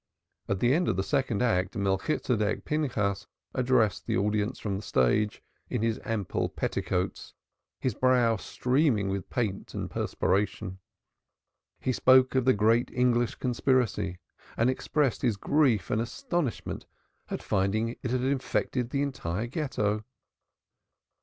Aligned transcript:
At 0.49 0.61
the 0.61 0.73
end 0.73 0.87
of 0.87 0.95
the 0.95 1.03
second 1.03 1.43
act, 1.43 1.75
Melchitsedek 1.77 2.65
Pinchas 2.65 3.27
addressed 3.53 4.07
the 4.07 4.17
audience 4.17 4.57
from 4.57 4.75
the 4.77 4.81
stage, 4.81 5.43
in 5.69 5.83
his 5.83 5.99
ample 6.03 6.49
petticoats, 6.49 7.35
his 7.79 7.93
brow 7.93 8.35
streaming 8.37 9.09
with 9.09 9.29
paint 9.29 9.75
and 9.75 9.91
perspiration. 9.91 10.79
He 11.79 11.91
spoke 11.93 12.33
of 12.33 12.45
the 12.45 12.53
great 12.53 12.89
English 12.89 13.35
conspiracy 13.35 14.17
and 14.57 14.71
expressed 14.71 15.21
his 15.21 15.37
grief 15.37 15.91
and 15.91 16.01
astonishment 16.01 16.87
at 17.29 17.43
finding 17.43 17.89
it 18.01 18.09
had 18.09 18.23
infected 18.23 18.89
the 18.89 19.03
entire 19.03 19.45
Ghetto. 19.45 20.03